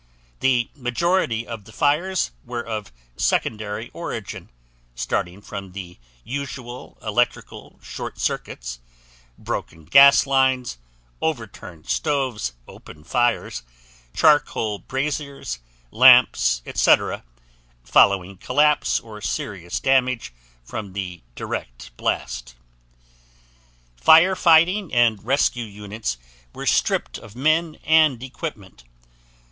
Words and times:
The 0.39 0.67
majority 0.73 1.45
of 1.45 1.65
the 1.65 1.71
fires 1.71 2.31
were 2.43 2.63
of 2.65 2.91
secondary 3.17 3.91
origin 3.93 4.49
starting 4.95 5.43
from 5.43 5.73
the 5.73 5.99
usual 6.23 6.97
electrical 7.03 7.79
short 7.83 8.17
circuits, 8.17 8.79
broken 9.37 9.85
gas 9.85 10.25
lines, 10.25 10.79
overturned 11.21 11.85
stoves, 11.87 12.53
open 12.67 13.03
fires, 13.03 13.61
charcoal 14.11 14.79
braziers, 14.79 15.59
lamps, 15.91 16.63
etc., 16.65 17.23
following 17.83 18.37
collapse 18.37 18.99
or 18.99 19.21
serious 19.21 19.79
damage 19.79 20.33
from 20.63 20.93
the 20.93 21.21
direct 21.35 21.95
blast. 21.95 22.55
Fire 23.97 24.35
fighting 24.35 24.91
and 24.91 25.23
rescue 25.23 25.65
units 25.65 26.17
were 26.55 26.65
stripped 26.65 27.19
of 27.19 27.35
men 27.35 27.75
and 27.83 28.23
equipment. 28.23 28.83